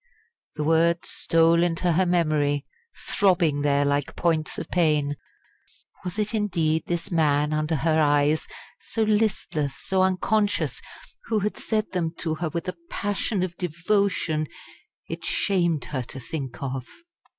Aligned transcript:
_"The 0.55 0.63
words 0.63 1.11
stole 1.11 1.61
into 1.61 1.91
her 1.91 2.07
memory, 2.07 2.63
throbbing 2.97 3.61
there 3.61 3.85
like 3.85 4.15
points 4.15 4.57
of 4.57 4.67
pain. 4.71 5.15
Was 6.03 6.17
it 6.17 6.33
indeed 6.33 6.85
this 6.87 7.11
man 7.11 7.53
under 7.53 7.75
her 7.75 8.01
eyes 8.01 8.47
so 8.79 9.03
listless, 9.03 9.75
so 9.77 10.01
unconscious 10.01 10.81
who 11.25 11.37
had 11.41 11.55
said 11.55 11.91
them 11.91 12.15
to 12.17 12.33
her 12.33 12.49
with 12.49 12.67
a 12.67 12.75
passion 12.89 13.43
of 13.43 13.55
devotion 13.57 14.47
it 15.07 15.23
shamed 15.23 15.85
her 15.85 16.01
to 16.01 16.19
think 16.19 16.63
of. 16.63 16.87